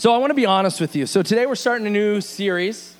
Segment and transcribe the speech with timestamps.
[0.00, 1.04] So I want to be honest with you.
[1.04, 2.96] So today we're starting a new series.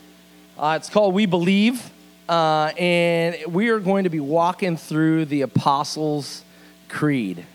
[0.59, 1.91] Uh, it's called We Believe,
[2.29, 6.45] uh, and we are going to be walking through the Apostles'
[6.91, 7.47] Creed.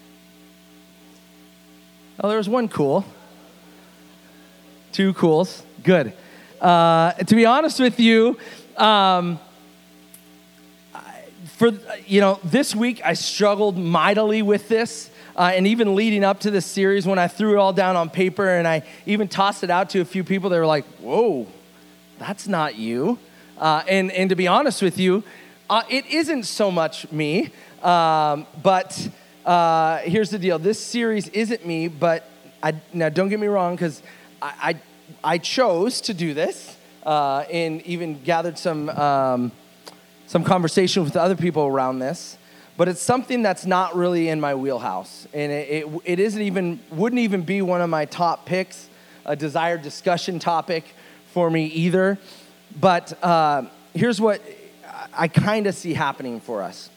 [2.19, 3.05] Oh, there was one cool.
[4.91, 5.61] Two cools.
[5.83, 6.13] Good.
[6.59, 8.39] Uh, to be honest with you,
[8.77, 9.39] um,
[11.57, 11.69] for
[12.07, 15.11] you know, this week I struggled mightily with this.
[15.35, 18.09] Uh, and even leading up to this series, when I threw it all down on
[18.09, 21.45] paper and I even tossed it out to a few people, they were like, whoa,
[22.19, 23.19] that's not you.
[23.57, 25.23] Uh, and, and to be honest with you,
[25.69, 27.51] uh, it isn't so much me.
[27.83, 29.09] Um, but
[29.45, 32.29] uh, here's the deal this series isn't me, but
[32.63, 34.01] I, now don't get me wrong, because
[34.41, 34.79] I,
[35.23, 39.51] I, I, chose to do this uh, and even gathered some, um,
[40.27, 42.37] some conversation with other people around this
[42.77, 45.27] but it's something that's not really in my wheelhouse.
[45.33, 48.89] And it, it, it isn't even, wouldn't even be one of my top picks,
[49.25, 50.83] a desired discussion topic
[51.31, 52.17] for me either.
[52.79, 53.63] But uh,
[53.93, 54.41] here's what
[55.13, 56.89] I kind of see happening for us.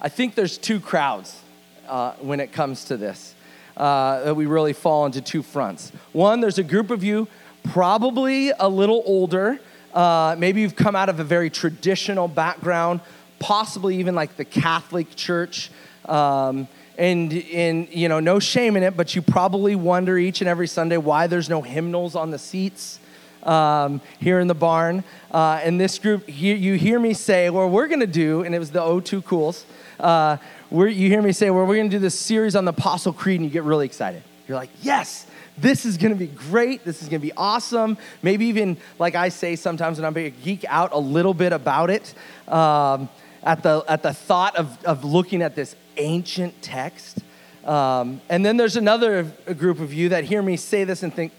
[0.00, 1.40] I think there's two crowds
[1.88, 3.34] uh, when it comes to this,
[3.76, 5.92] uh, that we really fall into two fronts.
[6.12, 7.28] One, there's a group of you,
[7.64, 9.60] probably a little older.
[9.94, 13.00] Uh, maybe you've come out of a very traditional background
[13.42, 15.70] possibly even like the Catholic Church.
[16.06, 20.48] Um, and, and, you know, no shame in it, but you probably wonder each and
[20.48, 23.00] every Sunday why there's no hymnals on the seats
[23.42, 25.02] um, here in the barn.
[25.32, 28.54] Uh, and this group, you, you hear me say, well, we're going to do, and
[28.54, 29.66] it was the O2 Cools,
[29.98, 30.36] uh,
[30.70, 33.40] you hear me say, well, we're going to do this series on the Apostle Creed,
[33.40, 34.22] and you get really excited.
[34.46, 35.26] You're like, yes,
[35.58, 36.84] this is going to be great.
[36.84, 37.98] This is going to be awesome.
[38.22, 41.52] Maybe even, like I say sometimes when I'm going to geek out a little bit
[41.52, 42.14] about it.
[42.48, 43.08] Um,
[43.42, 47.18] at the, at the thought of, of looking at this ancient text.
[47.64, 49.24] Um, and then there's another
[49.56, 51.32] group of you that hear me say this and think,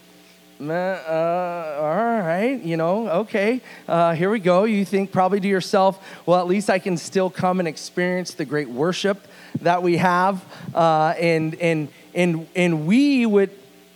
[0.62, 4.64] uh, all right, you know, okay, uh, here we go.
[4.64, 8.46] You think probably to yourself, well, at least I can still come and experience the
[8.46, 9.28] great worship
[9.62, 10.44] that we have.
[10.74, 13.50] Uh, and, and, and, and we would,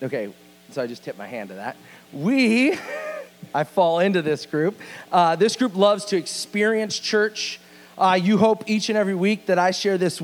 [0.04, 0.34] okay,
[0.72, 1.78] so I just tipped my hand to that.
[2.12, 2.78] We,
[3.54, 4.78] I fall into this group.
[5.12, 7.60] Uh, this group loves to experience church
[7.98, 10.22] uh, you hope each and every week that I share this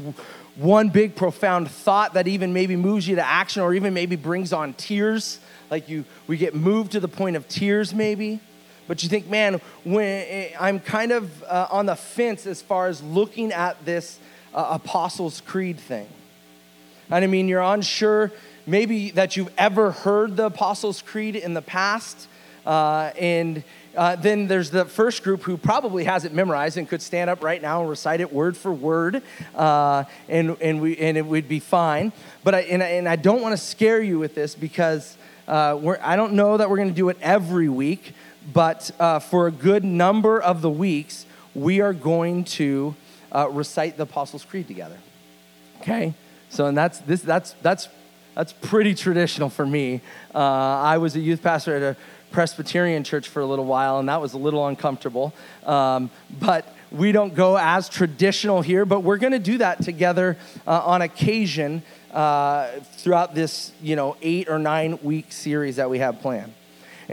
[0.56, 4.54] one big profound thought that even maybe moves you to action or even maybe brings
[4.54, 5.40] on tears.
[5.72, 8.40] Like you, we get moved to the point of tears maybe.
[8.88, 12.88] But you think, man, when eh, I'm kind of uh, on the fence as far
[12.88, 14.20] as looking at this
[14.54, 16.08] uh, Apostles' Creed thing.
[17.10, 18.32] And I mean, you're unsure
[18.68, 22.28] maybe that you've ever heard the Apostles' Creed in the past.
[22.66, 23.64] Uh, and
[23.96, 27.44] uh, then there's the first group who probably has it memorized and could stand up
[27.44, 29.22] right now and recite it word for word,
[29.56, 32.12] uh, and, and, we, and it would be fine.
[32.44, 35.18] But I, and, I, and I don't want to scare you with this because
[35.48, 38.14] uh, I don't know that we're going to do it every week,
[38.52, 42.96] but uh, for a good number of the weeks, we are going to
[43.32, 44.98] uh, recite the Apostles' Creed together.
[45.82, 46.14] Okay?
[46.50, 47.90] So, and that's, this, that's, that's,
[48.36, 50.02] that's pretty traditional for me.
[50.34, 51.98] Uh, I was a youth pastor at a
[52.34, 55.34] Presbyterian church for a little while, and that was a little uncomfortable.
[55.66, 60.36] Um, but we don't go as traditional here, but we're going to do that together
[60.68, 62.68] uh, on occasion uh,
[62.98, 66.54] throughout this, you know, eight or nine week series that we have planned.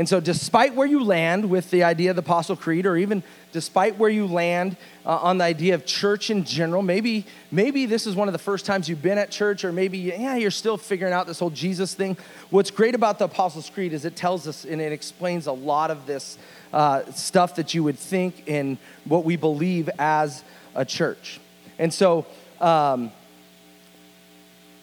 [0.00, 3.22] And so, despite where you land with the idea of the Apostle Creed, or even
[3.52, 8.06] despite where you land uh, on the idea of church in general, maybe, maybe this
[8.06, 10.78] is one of the first times you've been at church, or maybe, yeah, you're still
[10.78, 12.16] figuring out this whole Jesus thing.
[12.48, 15.90] What's great about the Apostles' Creed is it tells us and it explains a lot
[15.90, 16.38] of this
[16.72, 20.42] uh, stuff that you would think in what we believe as
[20.74, 21.40] a church.
[21.78, 22.24] And so,
[22.58, 23.12] um,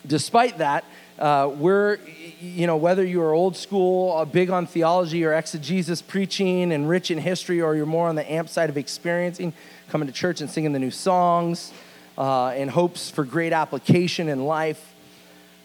[0.06, 0.86] despite that,
[1.20, 1.98] uh, we're,
[2.40, 7.10] you know, whether you're old school, uh, big on theology or exegesis preaching and rich
[7.10, 9.54] in history, or you're more on the amp side of experiencing,
[9.90, 11.74] coming to church and singing the new songs
[12.18, 14.94] uh, and hopes for great application in life,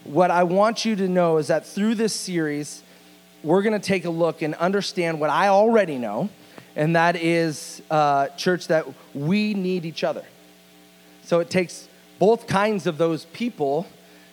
[0.05, 2.83] what I want you to know is that through this series,
[3.43, 6.29] we're going to take a look and understand what I already know,
[6.77, 10.25] and that is, uh, church, that we need each other.
[11.25, 11.89] So it takes
[12.19, 13.87] both kinds of those people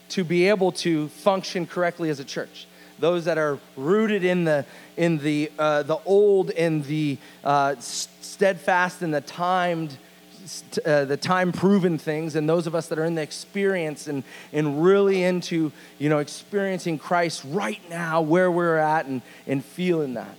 [0.10, 2.68] to be able to function correctly as a church.
[3.00, 4.66] Those that are rooted in the
[4.98, 9.98] in the uh, the old and the uh, steadfast and the timed.
[10.84, 14.24] Uh, the time proven things, and those of us that are in the experience and,
[14.52, 20.16] and really into you know experiencing Christ right now where we're at and, and feeling
[20.16, 20.36] that.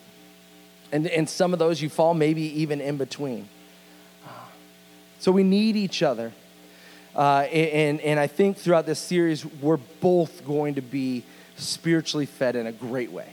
[0.91, 3.49] And, and some of those you fall maybe even in between.
[5.21, 6.33] So we need each other.
[7.21, 11.23] Uh, and, and I think throughout this series, we're both going to be
[11.57, 13.29] spiritually fed in a great way.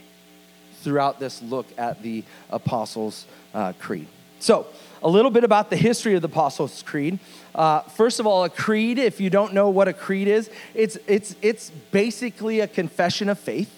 [0.82, 3.24] throughout this look at the Apostles'
[3.54, 4.06] uh, Creed.
[4.40, 4.66] So,
[5.02, 7.18] a little bit about the history of the Apostles' Creed.
[7.54, 10.98] Uh, first of all, a creed, if you don't know what a creed is, it's,
[11.06, 13.74] it's, it's basically a confession of faith.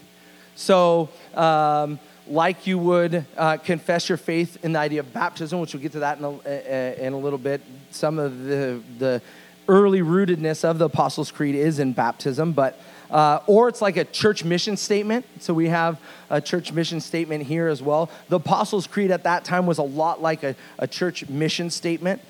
[0.56, 5.72] So, um, like you would uh, confess your faith in the idea of baptism, which
[5.72, 7.60] we'll get to that in a, in a little bit.
[7.90, 9.22] Some of the, the
[9.68, 12.80] early rootedness of the Apostles' Creed is in baptism, but
[13.10, 15.26] uh, or it's like a church mission statement.
[15.40, 18.10] So we have a church mission statement here as well.
[18.28, 22.22] The Apostles' Creed at that time was a lot like a, a church mission statement.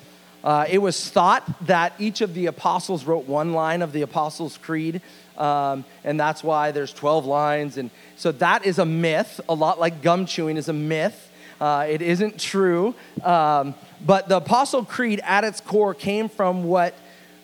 [0.43, 4.57] Uh, it was thought that each of the apostles wrote one line of the Apostles'
[4.57, 4.99] Creed,
[5.37, 7.77] um, and that's why there's 12 lines.
[7.77, 11.29] And so that is a myth, a lot like gum chewing is a myth.
[11.59, 12.95] Uh, it isn't true.
[13.23, 16.95] Um, but the Apostle Creed, at its core, came from what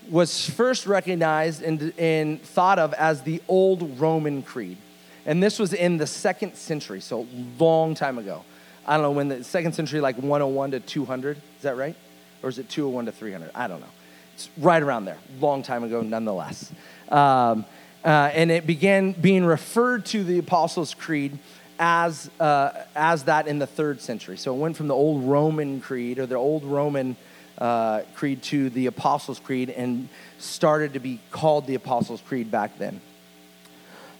[0.10, 4.78] was first recognized and, and thought of as the Old Roman Creed.
[5.26, 7.28] And this was in the second century, so
[7.60, 8.46] long time ago.
[8.86, 11.96] I don't know when the second century, like 101 to 200, is that right?
[12.42, 13.52] Or is it 201 to 300?
[13.54, 13.88] I don't know.
[14.36, 16.72] It's right around there, long time ago, nonetheless.
[17.10, 17.66] Um,
[18.06, 21.38] uh, and it began being referred to the Apostles' Creed
[21.80, 24.38] as, uh, as that in the third century.
[24.38, 27.18] So it went from the old Roman Creed or the old Roman
[27.58, 32.78] uh, Creed to the Apostles' Creed and started to be called the Apostles' Creed back
[32.78, 33.02] then.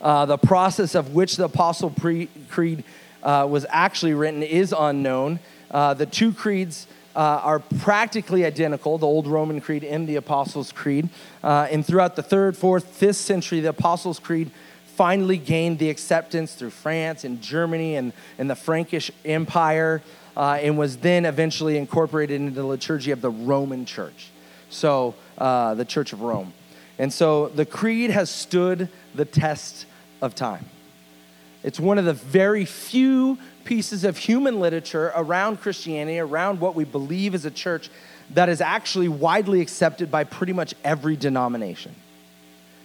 [0.02, 2.84] Uh, the process of which the Apostle pre- Creed
[3.24, 5.40] uh, was actually written is unknown.
[5.72, 10.72] Uh, the two creeds uh, are practically identical the Old Roman Creed and the Apostles'
[10.72, 11.10] Creed.
[11.44, 14.52] Uh, and throughout the third, fourth, fifth century, the Apostles' Creed
[14.98, 20.02] finally gained the acceptance through France and Germany and, and the Frankish Empire
[20.36, 24.30] uh, and was then eventually incorporated into the liturgy of the Roman Church.
[24.70, 26.52] So, uh, the Church of Rome.
[27.00, 29.86] And so the creed has stood the test
[30.22, 30.66] of time.
[31.64, 36.86] It's one of the very few pieces of human literature around Christianity, around what we
[36.86, 37.90] believe as a church,
[38.32, 41.94] that is actually widely accepted by pretty much every denomination.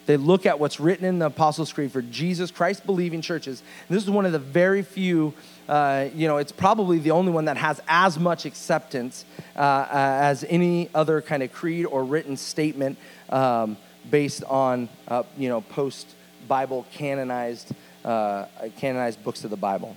[0.06, 3.62] They look at what's written in the Apostles' Creed for Jesus Christ believing churches.
[3.88, 5.32] And this is one of the very few,
[5.68, 9.24] uh, you know, it's probably the only one that has as much acceptance
[9.56, 12.98] uh, as any other kind of creed or written statement
[13.30, 13.76] um,
[14.10, 16.08] based on, uh, you know, post
[16.48, 17.72] Bible canonized,
[18.04, 18.46] uh,
[18.78, 19.96] canonized books of the Bible.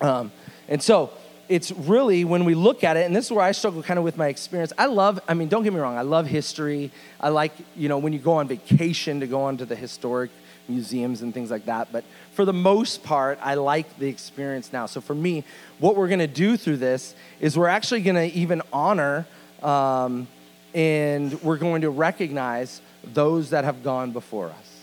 [0.00, 0.32] Um,
[0.68, 1.10] and so,
[1.50, 4.04] it's really when we look at it, and this is where I struggle kind of
[4.04, 4.72] with my experience.
[4.78, 6.92] I love, I mean, don't get me wrong, I love history.
[7.20, 10.30] I like, you know, when you go on vacation to go onto the historic
[10.68, 11.88] museums and things like that.
[11.90, 12.04] But
[12.34, 14.86] for the most part, I like the experience now.
[14.86, 15.42] So for me,
[15.80, 19.26] what we're going to do through this is we're actually going to even honor
[19.60, 20.28] um,
[20.72, 24.80] and we're going to recognize those that have gone before us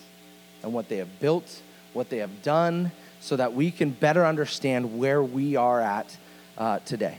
[0.64, 1.62] and what they have built,
[1.94, 2.92] what they have done,
[3.22, 6.18] so that we can better understand where we are at
[6.58, 7.18] uh, today.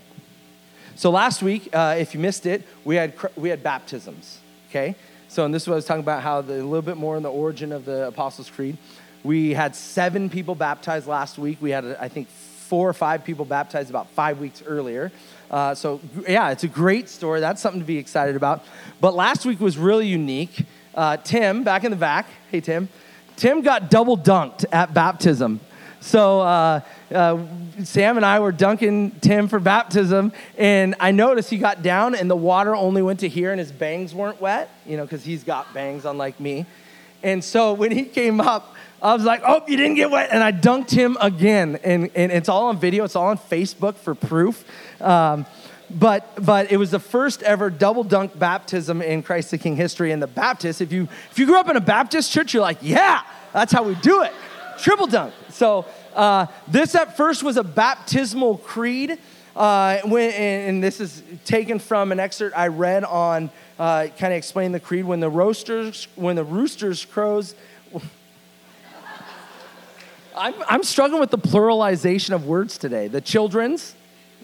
[0.94, 4.38] So last week, uh, if you missed it, we had we had baptisms.
[4.68, 4.96] Okay,
[5.28, 7.16] so and this is what I was talking about how the, a little bit more
[7.16, 8.76] in the origin of the Apostles' Creed.
[9.22, 11.58] We had seven people baptized last week.
[11.60, 15.10] We had I think four or five people baptized about five weeks earlier.
[15.50, 17.40] Uh, so yeah, it's a great story.
[17.40, 18.64] That's something to be excited about.
[19.00, 20.66] But last week was really unique.
[20.94, 22.26] Uh, Tim, back in the back.
[22.50, 22.88] Hey Tim.
[23.36, 25.60] Tim got double dunked at baptism.
[26.00, 26.80] So uh,
[27.12, 27.38] uh,
[27.82, 32.30] Sam and I were dunking Tim for baptism, and I noticed he got down and
[32.30, 35.44] the water only went to here, and his bangs weren't wet, you know, because he's
[35.44, 36.66] got bangs unlike me.
[37.22, 40.30] And so when he came up, I was like, oh, you didn't get wet.
[40.32, 41.78] And I dunked him again.
[41.82, 44.64] And, and it's all on video, it's all on Facebook for proof.
[45.00, 45.46] Um,
[45.90, 50.12] but but it was the first ever double dunk baptism in Christ the King history.
[50.12, 52.76] And the Baptist, if you if you grew up in a Baptist church, you're like,
[52.82, 53.22] yeah,
[53.54, 54.32] that's how we do it
[54.78, 55.34] triple dunk.
[55.50, 59.18] So uh, this at first was a baptismal creed.
[59.54, 64.38] Uh, when, and this is taken from an excerpt I read on uh, kind of
[64.38, 65.04] explain the creed.
[65.04, 67.54] When the roasters, when the roosters crows,
[70.36, 73.08] I'm, I'm struggling with the pluralization of words today.
[73.08, 73.96] The children's,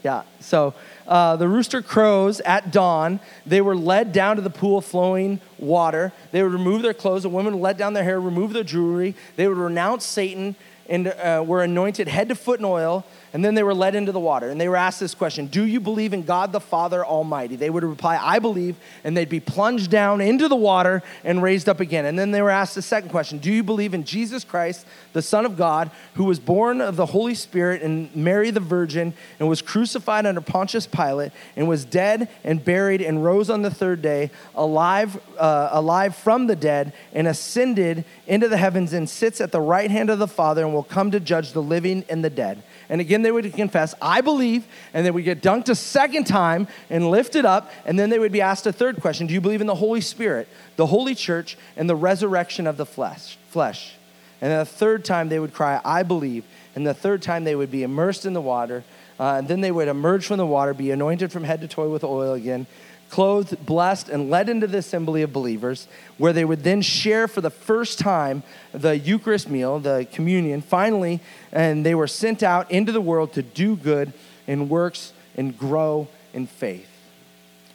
[0.03, 0.23] yeah.
[0.41, 0.75] So
[1.07, 3.21] uh, the rooster crows at dawn.
[3.47, 6.13] They were led down to the pool of flowing water.
[6.33, 7.23] They would remove their clothes.
[7.23, 9.15] The women would let down their hair, remove their jewelry.
[9.37, 10.57] They would renounce Satan
[10.89, 14.13] and uh, were anointed head to foot in oil and then they were led into
[14.13, 17.05] the water and they were asked this question Do you believe in God the Father
[17.05, 17.57] Almighty?
[17.57, 18.77] They would reply, I believe.
[19.03, 22.05] And they'd be plunged down into the water and raised up again.
[22.05, 25.21] And then they were asked the second question Do you believe in Jesus Christ, the
[25.21, 29.49] Son of God, who was born of the Holy Spirit and Mary the Virgin and
[29.49, 34.01] was crucified under Pontius Pilate and was dead and buried and rose on the third
[34.01, 39.51] day, alive, uh, alive from the dead and ascended into the heavens and sits at
[39.51, 42.31] the right hand of the Father and will come to judge the living and the
[42.31, 42.63] dead.
[42.89, 46.69] And again, they would confess, I believe, and then we get dunked a second time
[46.91, 49.61] and lifted up, and then they would be asked a third question Do you believe
[49.61, 53.39] in the Holy Spirit, the Holy Church, and the resurrection of the flesh?
[53.49, 53.95] flesh?
[54.41, 56.45] And then the third time they would cry, I believe.
[56.75, 58.85] And the third time they would be immersed in the water.
[59.19, 61.89] Uh, and then they would emerge from the water, be anointed from head to toe
[61.89, 62.67] with oil again,
[63.15, 65.87] clothed, blessed, and led into the assembly of believers,
[66.19, 68.43] where they would then share for the first time
[68.73, 71.21] the Eucharist meal, the communion, finally,
[71.53, 74.13] and they were sent out into the world to do good
[74.49, 76.89] in works and grow in faith.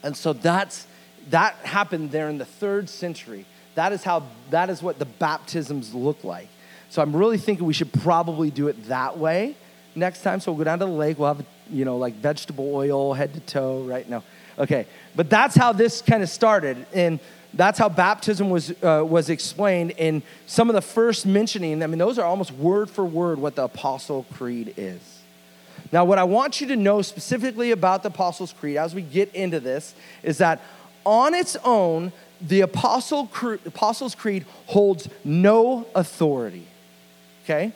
[0.03, 0.85] And so that's
[1.29, 3.45] that happened there in the third century.
[3.75, 6.49] That is how that is what the baptisms look like.
[6.89, 9.55] So I'm really thinking we should probably do it that way
[9.95, 10.41] next time.
[10.41, 11.17] So we'll go down to the lake.
[11.17, 13.83] We'll have you know like vegetable oil head to toe.
[13.83, 14.23] Right now,
[14.57, 14.85] okay.
[15.19, 17.19] But that's how this kind of started, and
[17.53, 21.83] that's how baptism was, uh, was explained in some of the first mentioning.
[21.83, 25.01] I mean, those are almost word for word what the Apostle Creed is.
[25.91, 29.35] Now, what I want you to know specifically about the Apostles' Creed as we get
[29.35, 30.61] into this is that
[31.03, 33.29] on its own, the Apostle
[33.65, 36.65] Apostles' Creed holds no authority.
[37.43, 37.73] Okay?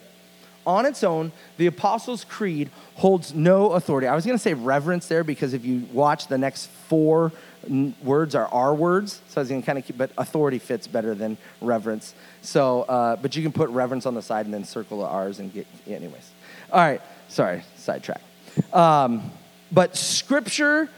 [0.66, 4.06] On its own, the Apostles' Creed holds no authority.
[4.06, 7.32] I was going to say reverence there because if you watch the next four
[8.02, 10.86] words are our words, so I was going to kind of keep, but authority fits
[10.86, 12.14] better than reverence.
[12.42, 15.38] So, uh, but you can put reverence on the side and then circle the R's
[15.38, 16.30] and get, anyways.
[16.72, 18.20] All right, sorry, sidetrack.
[18.72, 19.30] Um,
[19.70, 20.88] but Scripture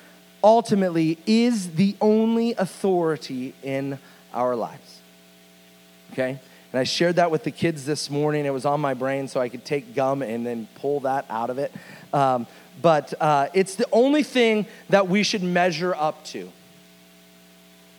[0.45, 3.99] ultimately is the only authority in
[4.33, 5.01] our lives.
[6.13, 6.39] Okay?
[6.77, 8.45] And I shared that with the kids this morning.
[8.45, 11.49] It was on my brain so I could take gum and then pull that out
[11.49, 11.73] of it.
[12.13, 12.47] Um,
[12.83, 16.53] but uh, it's the only thing that we should measure up to.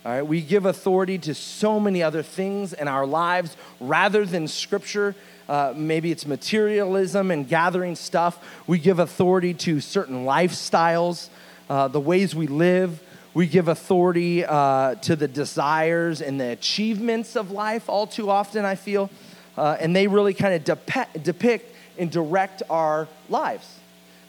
[0.06, 4.48] All right, we give authority to so many other things in our lives rather than
[4.48, 5.16] scripture.
[5.50, 8.38] Uh, maybe it's materialism and gathering stuff.
[8.68, 11.30] We give authority to certain lifestyles,
[11.68, 13.02] uh, the ways we live.
[13.38, 18.66] We give authority uh, to the desires and the achievements of life all too often,
[18.66, 19.12] I feel.
[19.56, 23.78] Uh, and they really kind of depe- depict and direct our lives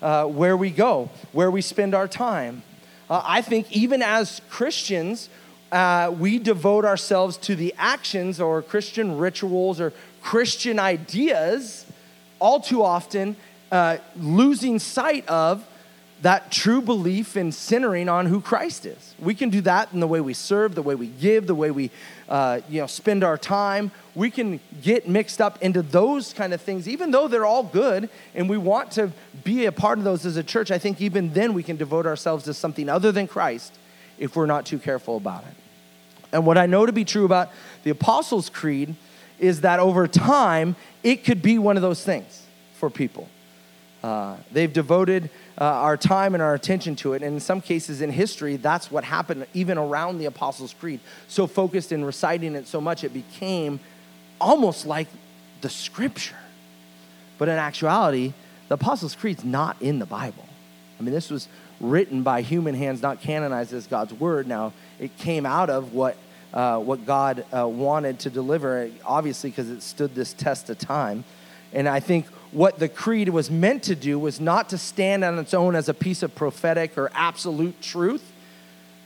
[0.03, 2.63] uh, where we go, where we spend our time.
[3.09, 5.31] Uh, I think even as Christians,
[5.73, 11.87] uh, we devote ourselves to the actions or Christian rituals or Christian ideas
[12.41, 13.37] all too often,
[13.73, 15.67] uh, losing sight of
[16.23, 19.15] that true belief in centering on who Christ is.
[19.21, 21.71] We can do that in the way we serve, the way we give, the way
[21.71, 21.91] we
[22.29, 23.93] uh, you know, spend our time.
[24.15, 28.11] We can get mixed up into those kind of things, even though they're all good
[28.35, 29.13] and we want to
[29.45, 30.71] be a part of those as a church.
[30.71, 33.79] I think even then we can devote ourselves to something other than Christ
[34.19, 35.55] if we're not too careful about it.
[36.33, 37.51] And what I know to be true about
[37.85, 38.97] the Apostles' Creed
[39.39, 42.43] is that over time, it could be one of those things
[42.75, 43.29] for people.
[44.03, 45.29] Uh, they've devoted
[45.61, 47.23] uh, our time and our attention to it.
[47.23, 51.01] And in some cases in history, that's what happened even around the Apostles' Creed.
[51.27, 53.81] So focused in reciting it so much, it became
[54.41, 55.09] almost like
[55.61, 56.37] the scripture.
[57.39, 58.35] But in actuality,
[58.69, 60.45] the Apostles' Creed's not in the Bible.
[60.99, 61.49] I mean, this was
[61.81, 64.47] written by human hands, not canonized as God's word.
[64.47, 66.17] Now, it came out of what,
[66.53, 71.25] uh, what God uh, wanted to deliver, obviously, because it stood this test of time.
[71.73, 75.39] And I think what the creed was meant to do was not to stand on
[75.39, 78.33] its own as a piece of prophetic or absolute truth,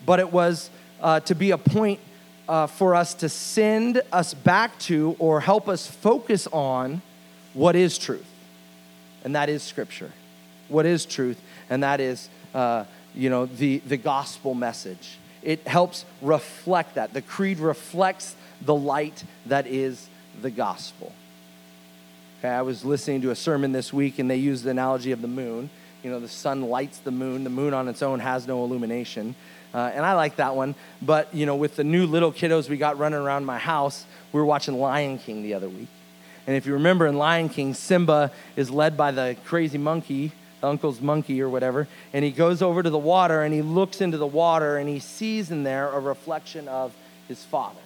[0.06, 0.70] but it was
[1.00, 2.00] uh, to be a point
[2.48, 7.02] uh, for us to send us back to or help us focus on
[7.54, 8.26] what is truth.
[9.24, 10.10] And that is Scripture.
[10.68, 11.40] What is truth?
[11.70, 12.84] And that is, uh,
[13.14, 15.18] you know, the, the gospel message.
[15.42, 17.12] It helps reflect that.
[17.12, 20.08] The creed reflects the light that is
[20.40, 21.12] the gospel.
[22.42, 25.22] Okay, I was listening to a sermon this week and they used the analogy of
[25.22, 25.70] the moon.
[26.02, 29.36] You know, the sun lights the moon, the moon on its own has no illumination.
[29.72, 30.74] Uh, and I like that one.
[31.00, 34.40] But, you know, with the new little kiddos we got running around my house, we
[34.40, 35.86] were watching Lion King the other week.
[36.48, 40.66] And if you remember in Lion King, Simba is led by the crazy monkey, the
[40.66, 44.18] uncle's monkey or whatever, and he goes over to the water and he looks into
[44.18, 46.92] the water and he sees in there a reflection of
[47.28, 47.78] his father,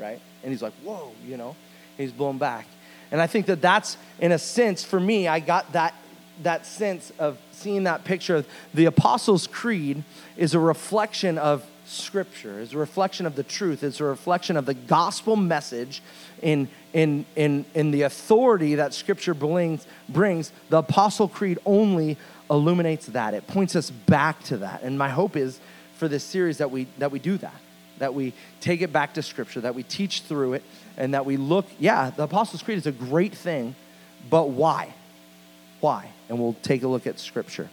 [0.00, 0.20] right?
[0.42, 1.54] And he's like, whoa, you know,
[1.96, 2.66] he's blown back.
[3.10, 5.94] And I think that that's, in a sense, for me, I got that,
[6.42, 10.04] that sense of seeing that picture of the Apostles' Creed
[10.36, 14.66] is a reflection of Scripture, is a reflection of the truth, it's a reflection of
[14.66, 16.02] the gospel message
[16.42, 20.52] in, in, in, in the authority that Scripture brings, brings.
[20.68, 22.18] The Apostle Creed only
[22.50, 23.32] illuminates that.
[23.32, 24.82] It points us back to that.
[24.82, 25.60] And my hope is
[25.96, 27.54] for this series that we, that we do that
[27.98, 30.62] that we take it back to Scripture, that we teach through it,
[30.96, 33.74] and that we look, yeah, the Apostles' Creed is a great thing,
[34.28, 34.94] but why?
[35.80, 36.10] Why?
[36.28, 37.68] And we'll take a look at Scripture.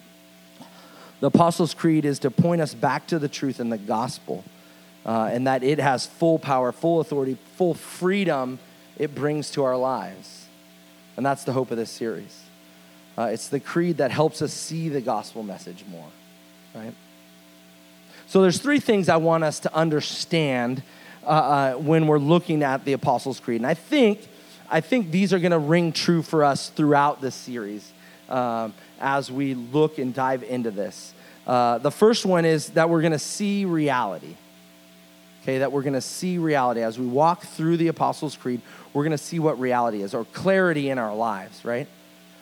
[1.22, 4.44] The Apostles' Creed is to point us back to the truth in the gospel,
[5.06, 8.60] uh, and that it has full power, full authority, full freedom
[8.98, 10.46] it brings to our lives.
[11.18, 12.44] And that's the hope of this series.
[13.18, 16.10] Uh, it's the creed that helps us see the gospel message more,
[16.74, 16.94] right?
[18.36, 20.84] So there's three things I want us to understand
[21.24, 24.28] uh, uh, when we're looking at the Apostles' Creed, and I think
[24.70, 27.90] I think these are going to ring true for us throughout this series
[28.28, 31.14] um, as we look and dive into this.
[31.48, 34.36] Uh, the first one is that we're going to see reality.
[35.44, 38.60] Okay, that we're going to see reality as we walk through the Apostles' Creed.
[38.92, 41.88] We're going to see what reality is, or clarity in our lives, right?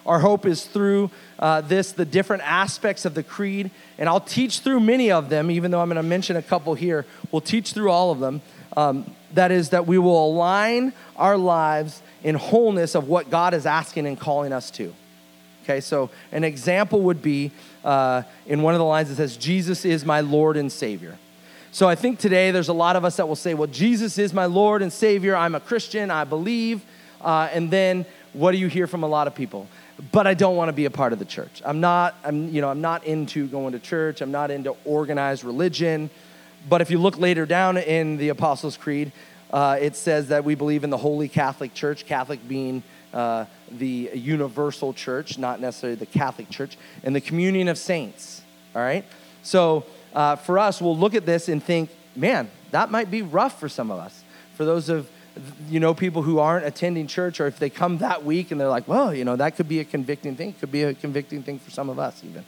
[0.06, 3.72] Our hope is through uh, this, the different aspects of the creed.
[3.98, 6.74] And I'll teach through many of them, even though I'm going to mention a couple
[6.74, 7.06] here.
[7.32, 8.42] We'll teach through all of them.
[8.76, 13.66] Um, that is, that we will align our lives in wholeness of what God is
[13.66, 14.94] asking and calling us to.
[15.64, 17.52] Okay, so an example would be
[17.86, 21.18] uh, in one of the lines that says, Jesus is my Lord and Savior.
[21.72, 24.34] So I think today there's a lot of us that will say, well, Jesus is
[24.34, 25.36] my Lord and Savior.
[25.36, 26.12] I'm a Christian.
[26.12, 26.84] I believe.
[27.22, 29.68] Uh, and then what do you hear from a lot of people?
[30.12, 31.62] But I don't want to be a part of the church.
[31.64, 34.22] I'm not, I'm, you know, I'm not into going to church.
[34.22, 36.10] I'm not into organized religion.
[36.68, 39.12] But if you look later down in the Apostles' Creed,
[39.52, 42.82] uh, it says that we believe in the Holy Catholic Church, Catholic being
[43.14, 48.42] uh, the universal church, not necessarily the Catholic Church, and the communion of saints.
[48.76, 49.06] All right?
[49.44, 53.60] So uh, for us, we'll look at this and think, man, that might be rough
[53.60, 54.24] for some of us.
[54.56, 55.10] For those of
[55.70, 58.70] you know people who aren't attending church or if they come that week and they're
[58.70, 61.60] like well you know that could be a convicting thing could be a convicting thing
[61.60, 62.46] for some of us even.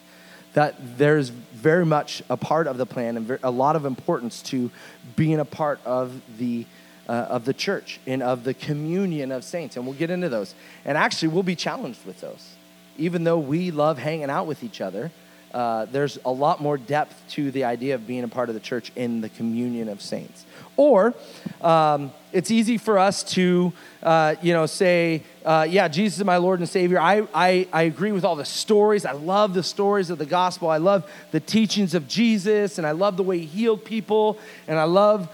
[0.53, 4.71] That there's very much a part of the plan and a lot of importance to
[5.17, 6.65] being a part of the
[7.09, 10.55] uh, of the church and of the communion of saints and we'll get into those.
[10.85, 12.55] And actually we'll be challenged with those
[12.97, 15.11] even though we love hanging out with each other
[15.55, 18.61] uh, there's a lot more depth to the idea of being a part of the
[18.61, 20.45] church in the communion of saints
[20.77, 21.13] or
[21.61, 23.71] um, it's easy for us to,
[24.03, 26.99] uh, you know, say, uh, yeah, Jesus is my Lord and Savior.
[26.99, 29.05] I, I, I agree with all the stories.
[29.05, 30.69] I love the stories of the gospel.
[30.69, 34.77] I love the teachings of Jesus, and I love the way he healed people, and
[34.77, 35.29] I love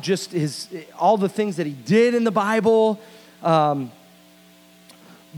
[0.00, 3.00] just his, all the things that he did in the Bible.
[3.42, 3.90] Um,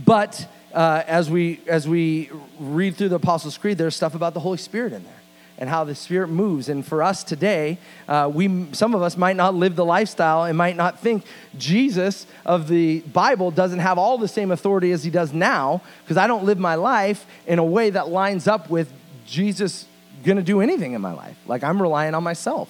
[0.04, 4.40] but uh, as, we, as we read through the Apostles' Creed, there's stuff about the
[4.40, 5.12] Holy Spirit in there
[5.58, 6.68] and how the Spirit moves.
[6.68, 10.56] And for us today, uh, we some of us might not live the lifestyle and
[10.56, 11.24] might not think
[11.56, 16.18] Jesus of the Bible doesn't have all the same authority as he does now because
[16.18, 18.92] I don't live my life in a way that lines up with
[19.26, 19.86] Jesus
[20.24, 21.38] going to do anything in my life.
[21.46, 22.68] Like I'm relying on myself.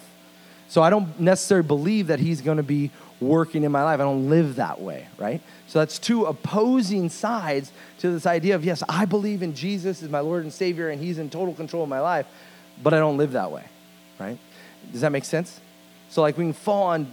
[0.67, 3.99] So I don't necessarily believe that he's going to be working in my life.
[3.99, 5.41] I don't live that way, right?
[5.67, 10.09] So that's two opposing sides to this idea of yes, I believe in Jesus as
[10.09, 12.27] my Lord and Savior and he's in total control of my life
[12.81, 13.63] but I don't live that way,
[14.19, 14.37] right?
[14.91, 15.59] Does that make sense?
[16.09, 17.07] So, like, we can fall on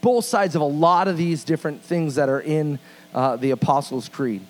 [0.00, 2.78] both sides of a lot of these different things that are in
[3.14, 4.42] uh, the Apostles' Creed.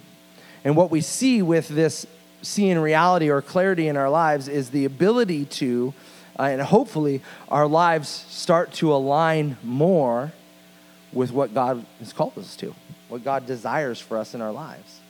[0.65, 2.07] And what we see with this
[2.43, 5.95] seeing reality or clarity in our lives is the ability to,
[6.39, 10.33] uh, and hopefully, our lives start to align more
[11.13, 12.75] with what God has called us to,
[13.09, 15.01] what God desires for us in our lives.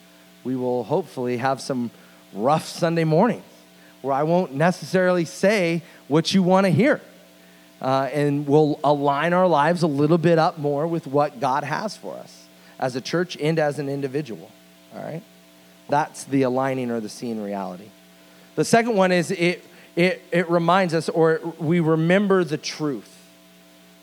[0.43, 1.91] We will hopefully have some
[2.33, 3.43] rough Sunday mornings
[4.01, 7.01] where I won't necessarily say what you want to hear.
[7.81, 11.95] Uh, and we'll align our lives a little bit up more with what God has
[11.95, 14.51] for us as a church and as an individual.
[14.95, 15.23] All right?
[15.89, 17.89] That's the aligning or the seeing reality.
[18.55, 19.63] The second one is it,
[19.99, 23.17] it, it reminds us or we remember the truth.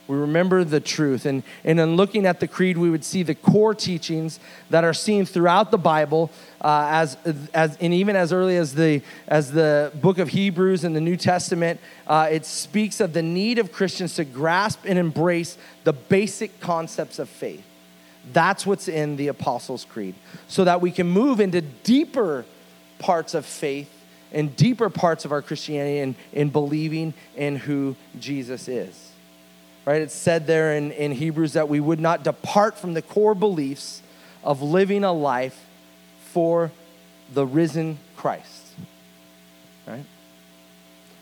[0.09, 1.25] We remember the truth.
[1.25, 4.93] And, and in looking at the creed, we would see the core teachings that are
[4.93, 6.31] seen throughout the Bible,
[6.61, 7.17] uh, as,
[7.55, 11.17] as, and even as early as the, as the book of Hebrews in the New
[11.17, 11.81] Testament.
[12.07, 17.19] Uh, it speaks of the need of Christians to grasp and embrace the basic concepts
[17.19, 17.65] of faith.
[18.35, 20.15] That's what's in the Apostles' Creed,
[20.47, 22.45] so that we can move into deeper
[22.99, 23.91] parts of faith
[24.33, 29.07] and deeper parts of our Christianity in, in believing in who Jesus is
[29.87, 30.03] right?
[30.03, 34.03] It's said there in, in Hebrews that we would not depart from the core beliefs
[34.45, 35.65] of living a life
[36.19, 36.71] for
[37.33, 38.75] the risen Christ,
[39.87, 39.95] right?
[39.95, 40.07] And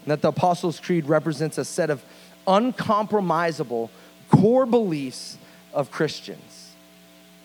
[0.07, 2.03] that the Apostles' Creed represents a set of
[2.47, 3.91] uncompromisable
[4.31, 5.39] core beliefs
[5.73, 6.73] of Christians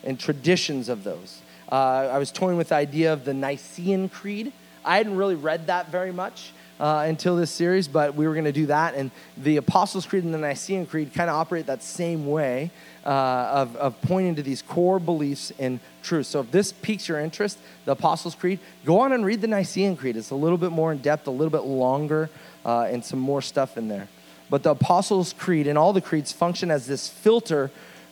[0.04, 1.42] and traditions of those.
[1.72, 4.52] Uh, I was toying with the idea of the Nicene Creed.
[4.90, 8.46] I hadn't really read that very much, uh, until this series, but we were going
[8.46, 8.96] to do that.
[8.96, 12.72] And the Apostles' Creed and the Nicene Creed kind of operate that same way
[13.06, 16.30] uh, of, of pointing to these core beliefs and truths.
[16.30, 19.96] So if this piques your interest, the Apostles' Creed, go on and read the Nicene
[19.96, 20.18] Creed.
[20.18, 22.28] It's a little bit more in depth, a little bit longer,
[22.66, 24.08] uh, and some more stuff in there.
[24.50, 27.70] But the Apostles' Creed and all the creeds function as this filter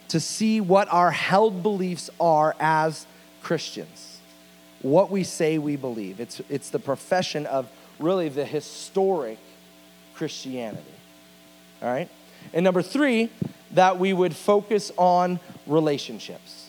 [0.10, 3.08] to see what our held beliefs are as
[3.42, 4.17] Christians,
[4.82, 6.20] what we say we believe.
[6.20, 9.40] It's, it's the profession of really the historic
[10.16, 10.84] Christianity.
[11.82, 12.10] All right?
[12.54, 13.30] And number three,
[13.72, 16.68] that we would focus on relationships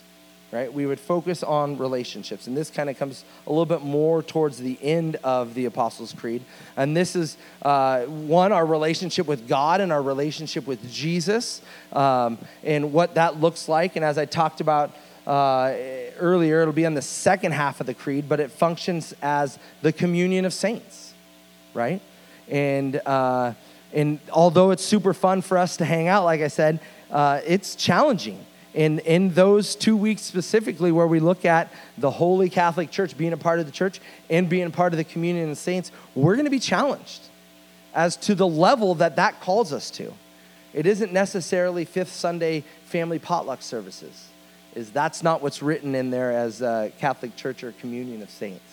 [0.51, 0.73] right?
[0.73, 2.47] We would focus on relationships.
[2.47, 6.13] And this kind of comes a little bit more towards the end of the Apostles'
[6.13, 6.43] Creed.
[6.75, 11.61] And this is uh, one, our relationship with God and our relationship with Jesus
[11.93, 13.95] um, and what that looks like.
[13.95, 14.91] And as I talked about
[15.29, 15.75] uh,
[16.17, 19.93] earlier, it'll be on the second half of the Creed, but it functions as the
[19.93, 21.13] communion of saints,
[21.75, 22.01] right?
[22.47, 23.53] And, uh,
[23.93, 26.79] and although it's super fun for us to hang out, like I said,
[27.11, 32.49] uh, it's challenging in, in those two weeks specifically, where we look at the Holy
[32.49, 35.51] Catholic Church being a part of the church and being a part of the communion
[35.51, 37.21] of saints, we're going to be challenged
[37.93, 40.11] as to the level that that calls us to.
[40.73, 44.29] It isn't necessarily fifth Sunday family potluck services.
[44.75, 48.63] Is that's not what's written in there as a Catholic Church or communion of saints.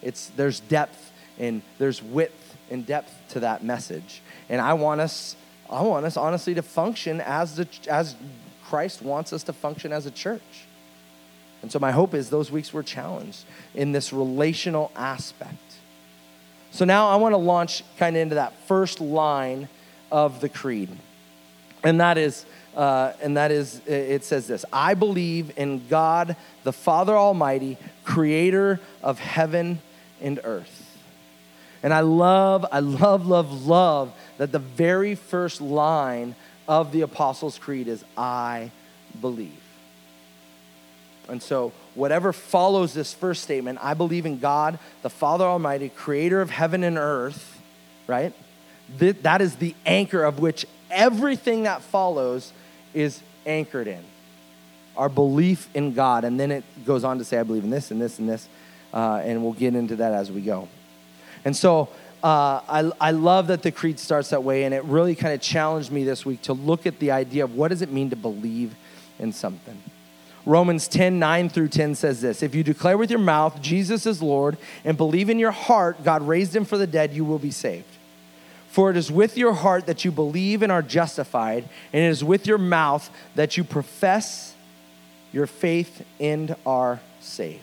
[0.00, 4.22] It's there's depth and there's width and depth to that message.
[4.48, 5.36] And I want us
[5.70, 8.16] I want us honestly to function as the as
[8.64, 10.66] Christ wants us to function as a church.
[11.62, 15.58] And so, my hope is those weeks were challenged in this relational aspect.
[16.72, 19.68] So, now I want to launch kind of into that first line
[20.10, 20.90] of the creed.
[21.82, 22.44] And that is,
[22.76, 28.80] uh, and that is, it says this I believe in God, the Father Almighty, creator
[29.02, 29.80] of heaven
[30.20, 30.78] and earth.
[31.82, 36.36] And I love, I love, love, love that the very first line
[36.68, 38.70] of the Apostles' Creed is I
[39.20, 39.58] believe.
[41.28, 46.40] And so, whatever follows this first statement, I believe in God, the Father Almighty, creator
[46.40, 47.60] of heaven and earth,
[48.06, 48.32] right?
[48.98, 52.52] That is the anchor of which everything that follows
[52.94, 54.02] is anchored in.
[54.96, 56.24] Our belief in God.
[56.24, 58.48] And then it goes on to say, I believe in this and this and this.
[58.92, 60.68] Uh, and we'll get into that as we go.
[61.44, 61.88] And so,
[62.22, 65.40] uh, I, I love that the creed starts that way, and it really kind of
[65.40, 68.16] challenged me this week to look at the idea of what does it mean to
[68.16, 68.76] believe
[69.18, 69.80] in something.
[70.46, 74.20] Romans 10 9 through 10 says this If you declare with your mouth Jesus is
[74.20, 77.52] Lord and believe in your heart God raised him for the dead, you will be
[77.52, 77.86] saved.
[78.72, 82.24] For it is with your heart that you believe and are justified, and it is
[82.24, 84.54] with your mouth that you profess
[85.30, 87.60] your faith and are saved.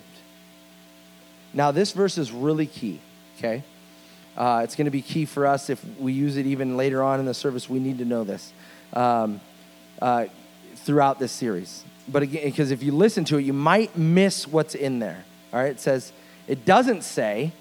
[1.51, 3.01] Now, this verse is really key,
[3.39, 3.63] okay?
[4.37, 7.19] Uh, it's going to be key for us if we use it even later on
[7.19, 7.67] in the service.
[7.67, 8.53] We need to know this
[8.93, 9.41] um,
[9.99, 10.25] uh,
[10.75, 11.83] throughout this series.
[12.07, 15.25] But again, because if you listen to it, you might miss what's in there.
[15.51, 16.13] All right, it says,
[16.47, 17.51] it doesn't say,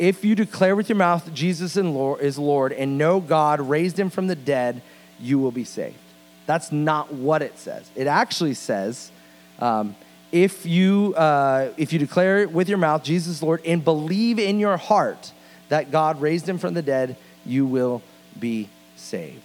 [0.00, 4.28] if you declare with your mouth Jesus is Lord and know God raised him from
[4.28, 4.80] the dead,
[5.20, 5.98] you will be saved.
[6.46, 7.88] That's not what it says.
[7.94, 9.12] It actually says,
[9.58, 9.94] um,
[10.32, 14.78] if you uh, if you declare with your mouth Jesus Lord and believe in your
[14.78, 15.32] heart
[15.68, 18.00] that God raised him from the dead, you will
[18.38, 19.42] be saved.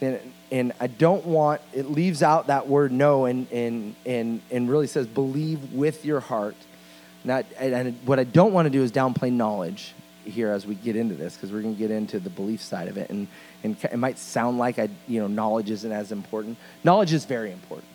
[0.00, 4.68] And, and I don't want, it leaves out that word no and, and, and, and
[4.68, 6.56] really says believe with your heart.
[7.24, 10.96] Not, and what I don't want to do is downplay knowledge here as we get
[10.96, 13.26] into this because we're going to get into the belief side of it and,
[13.64, 17.50] and it might sound like I, you know knowledge isn't as important knowledge is very
[17.50, 17.88] important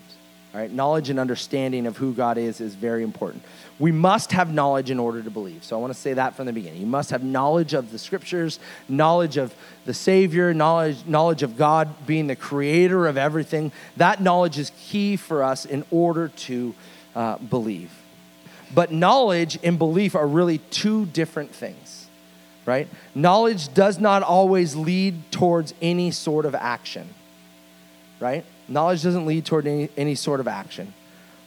[0.54, 3.44] all right, knowledge and understanding of who God is is very important.
[3.80, 5.64] We must have knowledge in order to believe.
[5.64, 6.80] So I want to say that from the beginning.
[6.80, 9.54] You must have knowledge of the scriptures, knowledge of
[9.86, 13.74] the Savior, knowledge, knowledge of God being the creator of everything.
[13.98, 16.74] That knowledge is key for us in order to
[17.14, 17.92] uh, believe.
[18.74, 22.08] But knowledge and belief are really two different things,
[22.66, 22.88] right?
[23.16, 27.10] Knowledge does not always lead towards any sort of action,
[28.20, 28.44] right?
[28.68, 30.94] Knowledge doesn't lead toward any, any sort of action,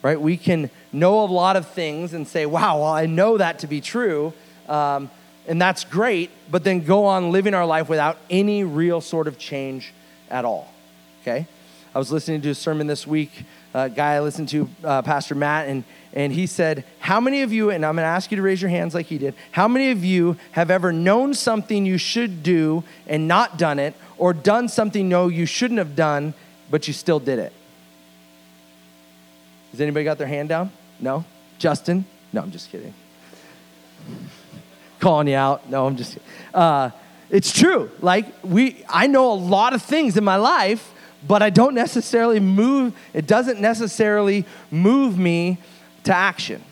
[0.01, 0.19] right?
[0.19, 3.67] We can know a lot of things and say, wow, well, I know that to
[3.67, 4.33] be true,
[4.67, 5.11] um,
[5.47, 9.37] and that's great, but then go on living our life without any real sort of
[9.37, 9.93] change
[10.29, 10.71] at all,
[11.21, 11.47] okay?
[11.93, 15.35] I was listening to a sermon this week, a guy I listened to, uh, Pastor
[15.35, 18.43] Matt, and, and he said, How many of you, and I'm gonna ask you to
[18.43, 21.97] raise your hands like he did, how many of you have ever known something you
[21.97, 26.33] should do and not done it, or done something no you shouldn't have done
[26.71, 27.51] but you still did it.
[29.71, 30.71] Has anybody got their hand down?
[30.99, 31.25] No?
[31.59, 32.05] Justin?
[32.33, 32.93] No, I'm just kidding.
[34.99, 35.69] calling you out.
[35.69, 36.17] No, I'm just.
[36.53, 36.91] Uh,
[37.29, 37.91] it's true.
[38.01, 40.91] Like we, I know a lot of things in my life,
[41.27, 42.95] but I don't necessarily move.
[43.13, 45.57] It doesn't necessarily move me
[46.03, 46.63] to action.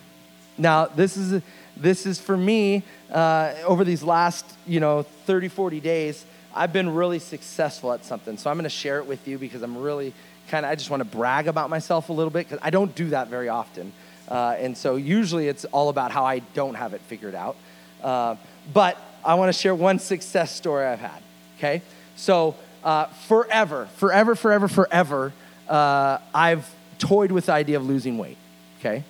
[0.58, 1.42] Now, this is
[1.78, 6.26] this is for me uh, over these last you know 30, 40 days.
[6.54, 9.62] I've been really successful at something, so I'm going to share it with you because
[9.62, 10.14] I'm really
[10.50, 10.72] kind of.
[10.72, 13.28] I just want to brag about myself a little bit because I don't do that
[13.28, 13.94] very often,
[14.28, 17.56] uh, and so usually it's all about how I don't have it figured out.
[18.04, 18.36] Uh,
[18.74, 21.22] but I want to share one success story I've had.
[21.58, 21.82] Okay,
[22.16, 25.34] so uh, forever, forever, forever, forever,
[25.68, 28.38] uh, I've toyed with the idea of losing weight.
[28.80, 29.04] Okay,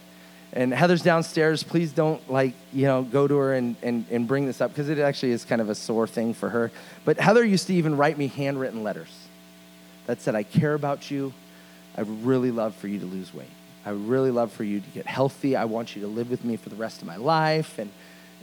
[0.54, 1.64] and Heather's downstairs.
[1.64, 4.90] Please don't like you know go to her and and, and bring this up because
[4.90, 6.72] it actually is kind of a sore thing for her.
[7.06, 9.28] But Heather used to even write me handwritten letters
[10.08, 11.34] that said, "I care about you.
[11.96, 13.50] I really love for you to lose weight.
[13.86, 15.56] I really love for you to get healthy.
[15.56, 17.92] I want you to live with me for the rest of my life." And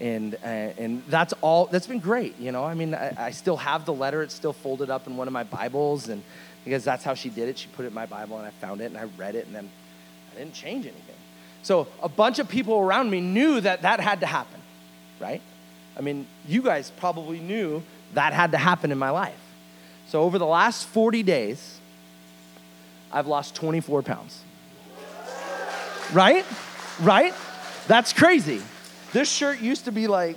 [0.01, 2.65] and uh, and that's all that's been great you know?
[2.65, 5.33] I mean I, I, still have the letter it's still folded up in one of
[5.33, 6.23] my bibles and
[6.65, 8.81] because that's how she did it she put it in my bible and i found
[8.81, 9.71] it and i read it and then
[10.33, 11.15] i didn't change anything.
[11.63, 14.61] So a bunch of people around me knew that that had to happen
[15.19, 15.41] right?
[15.97, 17.83] I mean you guys probably knew
[18.15, 19.41] that had to happen in my life.
[20.09, 21.81] So over the last 40 days
[23.13, 24.43] i've lost 24 pounds.
[26.13, 26.45] Right?
[27.01, 27.35] Right?
[27.89, 28.61] That's crazy
[29.13, 30.37] this shirt used to be like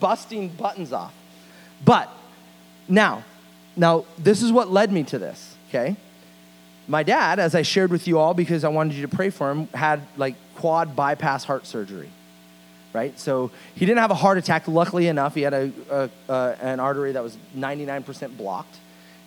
[0.00, 1.14] busting buttons off.
[1.84, 2.10] But
[2.88, 3.24] now,
[3.76, 5.96] now this is what led me to this, okay?
[6.86, 9.50] My dad, as I shared with you all because I wanted you to pray for
[9.50, 12.08] him, had like quad bypass heart surgery,
[12.92, 13.18] right?
[13.18, 15.34] So he didn't have a heart attack, luckily enough.
[15.34, 18.74] He had a, a, an artery that was 99% blocked.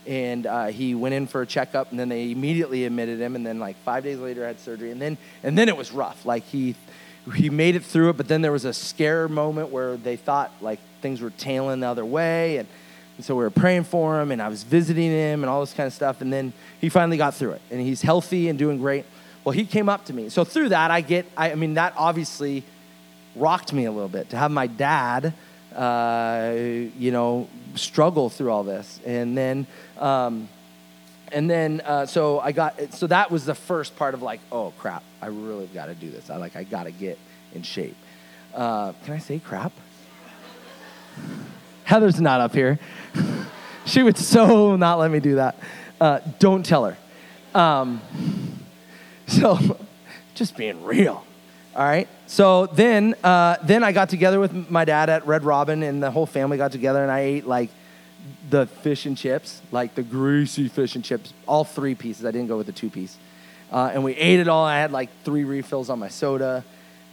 [0.08, 3.36] And uh, he went in for a checkup, and then they immediately admitted him.
[3.36, 4.92] And then, like five days later, had surgery.
[4.92, 6.26] And then, and then it was rough.
[6.26, 6.76] Like he
[7.36, 10.52] he made it through it, but then there was a scare moment where they thought
[10.60, 12.58] like things were tailing the other way.
[12.58, 12.68] And,
[13.18, 15.74] and so we were praying for him, and I was visiting him and all this
[15.74, 16.22] kind of stuff.
[16.22, 19.06] And then he finally got through it, and he's healthy and doing great.
[19.44, 20.30] Well, he came up to me.
[20.30, 22.64] So through that, I get, I, I mean, that obviously
[23.36, 25.34] rocked me a little bit to have my dad,
[25.76, 29.00] uh, you know, struggle through all this.
[29.06, 30.50] And then, um,
[31.32, 34.74] and then uh, so I got so that was the first part of like, oh
[34.78, 36.30] crap, I really got to do this.
[36.30, 37.18] I like I got to get
[37.54, 37.96] in shape.
[38.54, 39.72] Uh, can I say crap?
[41.84, 42.80] Heather's not up here.
[43.86, 45.56] she would so not let me do that.
[46.00, 46.98] Uh, don't tell her.
[47.54, 48.02] Um,
[49.28, 49.78] so,
[50.34, 51.26] just being real.
[51.76, 52.08] All right.
[52.28, 56.12] So then, uh, then I got together with my dad at Red Robin, and the
[56.12, 57.70] whole family got together, and I ate like
[58.50, 62.26] the fish and chips, like the greasy fish and chips, all three pieces.
[62.26, 63.18] I didn't go with the two piece.
[63.72, 64.66] Uh, and we ate it all.
[64.66, 66.64] I had like three refills on my soda.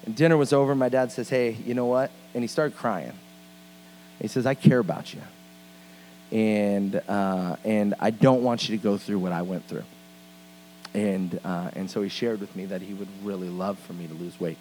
[0.05, 0.75] And dinner was over.
[0.75, 2.11] My dad says, Hey, you know what?
[2.35, 3.13] And he started crying.
[4.21, 5.23] He says, I care about you.
[6.33, 9.85] And, uh, and I don't want you to go through what I went through.
[10.95, 14.07] And, uh, and so he shared with me that he would really love for me
[14.07, 14.59] to lose weight.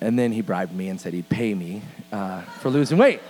[0.00, 1.82] And then he bribed me and said he'd pay me
[2.12, 3.20] uh, for losing weight.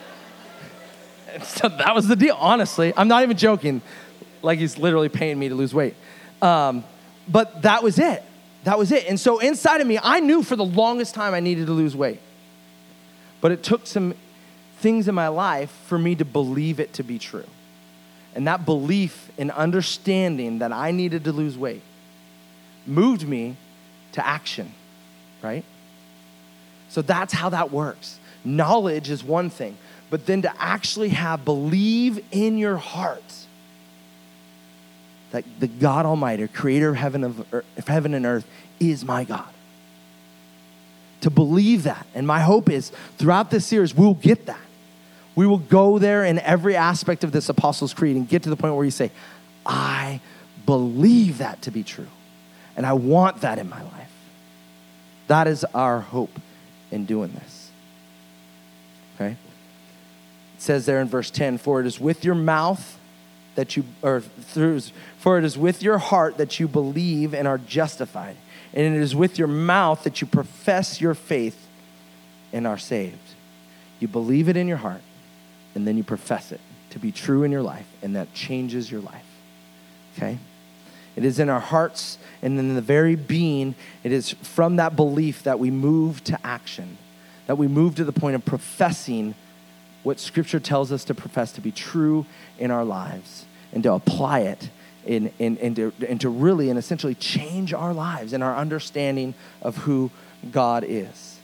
[1.33, 2.92] And so that was the deal, honestly.
[2.96, 3.83] I'm not even joking.
[4.42, 5.94] Like he's literally paying me to lose weight.
[6.42, 6.85] Um,
[7.29, 8.22] but that was it.
[8.64, 9.07] That was it.
[9.09, 11.96] And so inside of me, I knew for the longest time I needed to lose
[11.96, 12.20] weight.
[13.40, 14.14] But it took some
[14.79, 17.44] things in my life for me to believe it to be true.
[18.37, 21.81] And that belief and understanding that I needed to lose weight
[22.87, 23.57] moved me
[24.12, 24.75] to action,
[25.42, 25.64] right?
[26.90, 28.20] So that's how that works.
[28.44, 29.79] Knowledge is one thing,
[30.11, 33.22] but then to actually have believe in your heart
[35.31, 38.46] that the God Almighty, creator of heaven, of, earth, of heaven and earth,
[38.79, 39.49] is my God.
[41.22, 42.07] To believe that.
[42.14, 44.61] And my hope is throughout this series, we'll get that.
[45.37, 48.57] We will go there in every aspect of this Apostles' Creed and get to the
[48.57, 49.12] point where you say,
[49.64, 50.20] I
[50.64, 52.09] believe that to be true.
[52.77, 54.11] And I want that in my life.
[55.29, 56.40] That is our hope
[56.90, 57.70] in doing this.
[59.14, 59.31] Okay?
[59.31, 62.99] It says there in verse 10 For it is with your mouth
[63.57, 64.81] that you, or through,
[65.18, 68.37] for it is with your heart that you believe and are justified,
[68.72, 71.66] and it is with your mouth that you profess your faith
[72.53, 73.16] and are saved.
[73.99, 75.01] You believe it in your heart,
[75.76, 76.60] and then you profess it
[76.90, 79.26] to be true in your life, and that changes your life.
[80.16, 80.38] Okay?
[81.14, 85.42] It is in our hearts and in the very being, it is from that belief
[85.44, 86.98] that we move to action,
[87.46, 89.34] that we move to the point of professing
[90.02, 92.26] what Scripture tells us to profess to be true
[92.58, 94.70] in our lives and to apply it
[95.06, 100.10] and, to, and to really and essentially change our lives and our understanding of who
[100.50, 101.36] God is.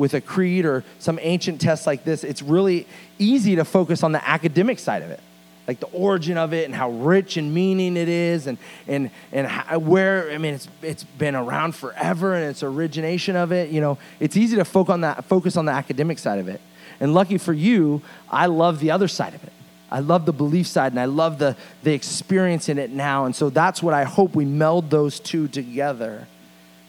[0.00, 2.86] With a creed or some ancient test like this, it's really
[3.18, 5.20] easy to focus on the academic side of it,
[5.68, 8.56] like the origin of it and how rich and meaning it is, and
[8.88, 13.52] and and how, where I mean it's it's been around forever and its origination of
[13.52, 13.68] it.
[13.68, 16.62] You know, it's easy to focus on that focus on the academic side of it.
[16.98, 19.52] And lucky for you, I love the other side of it.
[19.90, 23.26] I love the belief side and I love the, the experience in it now.
[23.26, 26.26] And so that's what I hope we meld those two together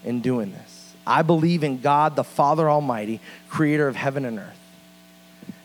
[0.05, 0.80] in doing this.
[1.05, 4.59] I believe in God, the Father Almighty, creator of heaven and earth.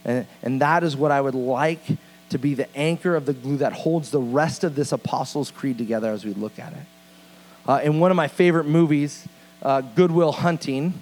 [0.04, 1.82] And, and that is what I would like
[2.30, 5.78] to be the anchor of the glue that holds the rest of this Apostles' Creed
[5.78, 6.78] together as we look at it.
[7.66, 9.26] Uh, in one of my favorite movies,
[9.62, 10.94] uh, Good Will Hunting,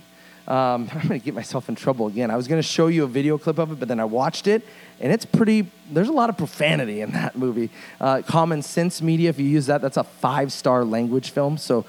[0.47, 2.31] um, I'm going to get myself in trouble again.
[2.31, 4.47] I was going to show you a video clip of it, but then I watched
[4.47, 4.63] it,
[5.01, 7.71] and it's pretty, there's a lot of profanity in that movie.
[8.01, 11.59] Uh, Common Sense Media, if you use that, that's a five star language film.
[11.59, 11.85] So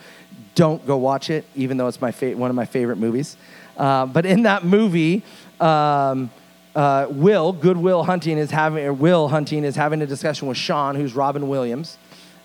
[0.56, 3.38] don't go watch it, even though it's my fa- one of my favorite movies.
[3.78, 5.24] Uh, but in that movie,
[5.60, 6.30] um,
[6.76, 10.58] uh, Will, Good Will Hunting is having, or Will Hunting is having a discussion with
[10.58, 11.98] Sean, who's Robin Williams.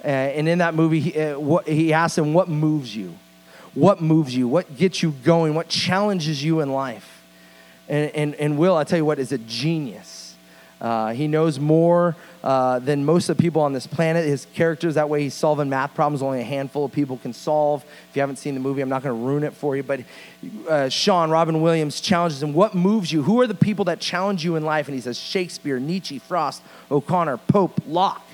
[0.03, 3.15] Uh, and in that movie, he, uh, what, he asks him, What moves you?
[3.75, 4.49] What moves you?
[4.49, 5.55] What gets you going?
[5.55, 7.23] What challenges you in life?
[7.89, 10.21] And, and, and Will, I tell you what, is a genius
[10.81, 14.27] uh, he knows more uh, than most of the people on this planet.
[14.27, 17.85] His characters, that way, he's solving math problems only a handful of people can solve.
[18.09, 19.83] If you haven't seen the movie, I'm not going to ruin it for you.
[19.83, 20.01] But
[20.69, 23.23] uh, Sean, Robin Williams, challenges him What moves you?
[23.23, 24.89] Who are the people that challenge you in life?
[24.89, 28.27] And he says Shakespeare, Nietzsche, Frost, O'Connor, Pope, Locke.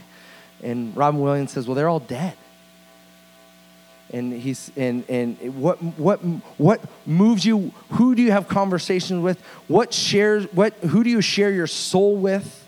[0.62, 2.34] And Robin Williams says, Well, they're all dead
[4.12, 6.18] and he's and and what what
[6.58, 11.20] what moves you who do you have conversations with what shares what who do you
[11.20, 12.65] share your soul with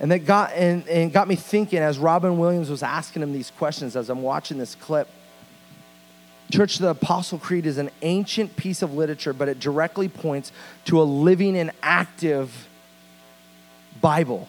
[0.00, 3.50] and that got and, and got me thinking as robin williams was asking him these
[3.52, 5.08] questions as i'm watching this clip
[6.50, 10.50] church the apostle creed is an ancient piece of literature but it directly points
[10.84, 12.68] to a living and active
[14.00, 14.48] bible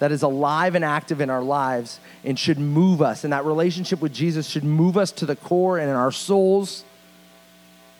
[0.00, 3.22] that is alive and active in our lives and should move us.
[3.22, 6.84] And that relationship with Jesus should move us to the core and in our souls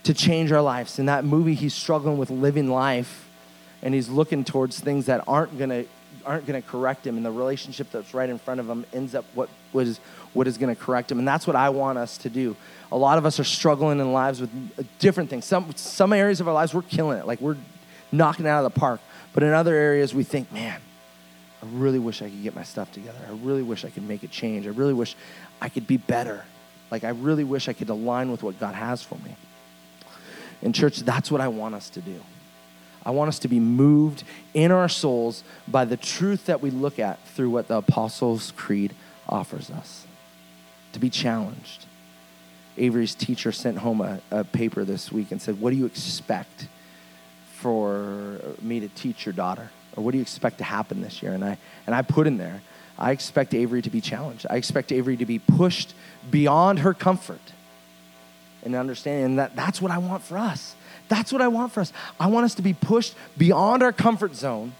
[0.05, 0.99] to change our lives.
[0.99, 3.29] In that movie, he's struggling with living life
[3.83, 5.85] and he's looking towards things that aren't gonna
[6.31, 7.17] aren't gonna correct him.
[7.17, 9.99] And the relationship that's right in front of him ends up what was
[10.33, 11.19] what is gonna correct him.
[11.19, 12.57] And that's what I want us to do.
[12.93, 15.45] A lot of us are struggling in lives with uh, different things.
[15.45, 17.57] Some some areas of our lives we're killing it, like we're
[18.13, 19.01] knocking it out of the park.
[19.33, 20.81] But in other areas we think, man,
[21.63, 23.19] I really wish I could get my stuff together.
[23.29, 24.67] I really wish I could make a change.
[24.67, 25.15] I really wish
[25.61, 26.45] I could be better.
[26.91, 29.37] Like, I really wish I could align with what God has for me.
[30.63, 32.21] In church, that's what I want us to do.
[33.05, 36.99] I want us to be moved in our souls by the truth that we look
[36.99, 38.95] at through what the Apostles' Creed
[39.29, 40.07] offers us.
[40.93, 41.87] To be challenged.
[42.77, 46.67] Avery's teacher sent home a, a paper this week and said, What do you expect
[47.57, 49.71] for me to teach your daughter?
[49.97, 51.33] Or what do you expect to happen this year?
[51.33, 52.63] And I, and I put in there,
[52.99, 54.47] I expect Avery to be challenged.
[54.49, 55.95] I expect Avery to be pushed
[56.31, 57.41] beyond her comfort
[58.63, 60.75] and understanding that that's what I want for us.
[61.11, 61.93] That's what I want for us.
[62.21, 64.73] I want us to be pushed beyond our comfort zone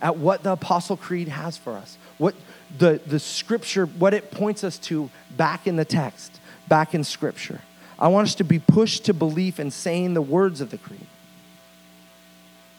[0.00, 1.98] at what the Apostle Creed has for us.
[2.18, 2.36] What
[2.78, 7.60] the, the scripture, what it points us to back in the text, back in scripture.
[7.98, 11.06] I want us to be pushed to belief in saying the words of the creed.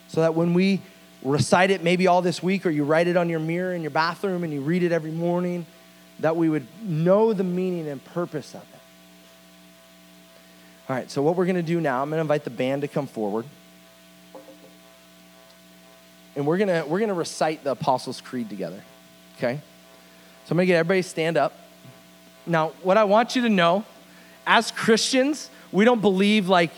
[0.07, 0.81] So that when we
[1.23, 3.91] recite it maybe all this week, or you write it on your mirror in your
[3.91, 5.65] bathroom and you read it every morning,
[6.21, 8.70] that we would know the meaning and purpose of it.
[10.91, 12.81] All right, so what we're going to do now, I'm going to invite the band
[12.81, 13.45] to come forward.
[16.35, 18.83] And we're going to we're going to recite the Apostles' Creed together.
[19.37, 19.61] Okay?
[20.43, 21.57] So I'm going to get everybody stand up.
[22.45, 23.85] Now, what I want you to know,
[24.45, 26.71] as Christians, we don't believe like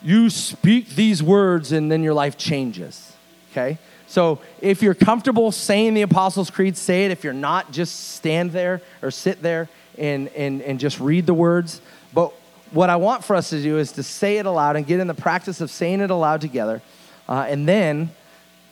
[0.00, 3.12] you speak these words and then your life changes
[3.52, 3.78] okay?
[4.06, 7.10] So if you're comfortable saying the Apostles' Creed, say it.
[7.10, 11.34] If you're not, just stand there or sit there and, and, and just read the
[11.34, 11.80] words.
[12.12, 12.32] But
[12.72, 15.06] what I want for us to do is to say it aloud and get in
[15.06, 16.82] the practice of saying it aloud together.
[17.28, 18.10] Uh, and then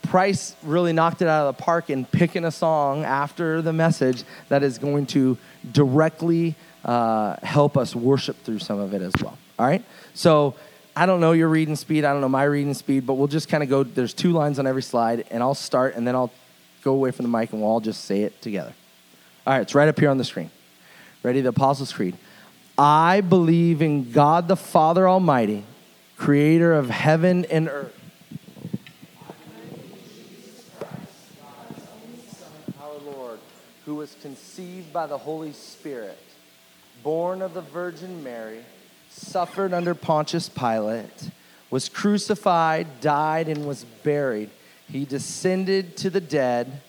[0.03, 4.23] Price really knocked it out of the park in picking a song after the message
[4.49, 5.37] that is going to
[5.71, 9.37] directly uh, help us worship through some of it as well.
[9.59, 9.83] All right?
[10.13, 10.55] So
[10.95, 12.03] I don't know your reading speed.
[12.03, 13.83] I don't know my reading speed, but we'll just kind of go.
[13.83, 16.31] There's two lines on every slide, and I'll start, and then I'll
[16.83, 18.73] go away from the mic, and we'll all just say it together.
[19.45, 20.49] All right, it's right up here on the screen.
[21.23, 21.41] Ready?
[21.41, 22.17] The Apostles' Creed.
[22.77, 25.63] I believe in God the Father Almighty,
[26.17, 27.97] creator of heaven and earth.
[32.81, 33.39] Our Lord,
[33.85, 36.17] who was conceived by the Holy Spirit,
[37.03, 38.63] born of the Virgin Mary
[39.09, 41.31] suffered under Pontius Pilate,
[41.69, 44.49] was crucified, died, and was buried.
[44.89, 46.81] He descended to the dead.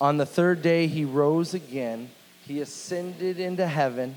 [0.00, 2.10] On the third day, he rose again.
[2.46, 4.16] He ascended into heaven.